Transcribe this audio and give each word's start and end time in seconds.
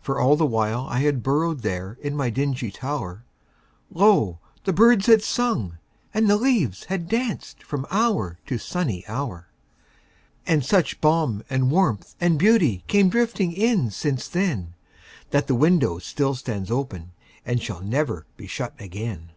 For 0.00 0.18
all 0.18 0.34
the 0.34 0.44
while 0.44 0.80
I 0.90 0.98
had 1.02 1.22
burrowedThere 1.22 1.96
in 2.00 2.16
my 2.16 2.28
dingy 2.28 2.72
tower, 2.72 3.22
Lo! 3.88 4.40
the 4.64 4.72
birds 4.72 5.06
had 5.06 5.22
sung 5.22 5.78
and 6.12 6.28
the 6.28 6.34
leaves 6.36 6.86
had 6.86 7.08
dancedFrom 7.08 7.84
hour 7.88 8.40
to 8.46 8.58
sunny 8.58 9.06
hour. 9.06 9.46
And 10.44 10.64
such 10.64 11.00
balm 11.00 11.44
and 11.48 11.70
warmth 11.70 12.16
and 12.20 12.36
beautyCame 12.36 13.08
drifting 13.10 13.52
in 13.52 13.92
since 13.92 14.26
then, 14.26 14.74
That 15.30 15.46
the 15.46 15.54
window 15.54 15.98
still 16.00 16.34
stands 16.34 16.68
openAnd 16.68 17.12
shall 17.60 17.80
never 17.80 18.26
be 18.36 18.48
shut 18.48 18.74
again. 18.80 19.30